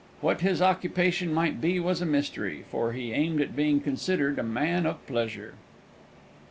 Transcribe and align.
What 0.19 0.41
his 0.41 0.63
occupation 0.63 1.31
might 1.31 1.61
be 1.61 1.79
was 1.79 2.01
a 2.01 2.07
mystery, 2.07 2.65
for 2.71 2.93
he 2.93 3.11
aimed 3.13 3.39
at 3.39 3.55
being 3.55 3.79
considered 3.79 4.39
a 4.39 4.43
man 4.43 4.87
of 4.87 5.05
pleasure. 5.05 5.53